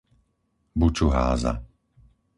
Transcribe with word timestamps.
Bučuháza 0.79 1.53